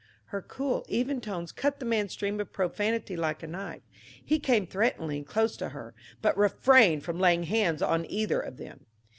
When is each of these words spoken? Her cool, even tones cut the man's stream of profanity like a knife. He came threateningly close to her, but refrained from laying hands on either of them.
Her 0.33 0.41
cool, 0.41 0.83
even 0.89 1.21
tones 1.21 1.51
cut 1.51 1.77
the 1.79 1.85
man's 1.85 2.13
stream 2.13 2.39
of 2.39 2.51
profanity 2.51 3.15
like 3.15 3.43
a 3.43 3.47
knife. 3.47 3.83
He 4.25 4.39
came 4.39 4.65
threateningly 4.65 5.21
close 5.21 5.55
to 5.57 5.69
her, 5.69 5.93
but 6.23 6.35
refrained 6.35 7.03
from 7.03 7.19
laying 7.19 7.43
hands 7.43 7.83
on 7.83 8.09
either 8.09 8.39
of 8.39 8.57
them. 8.57 8.87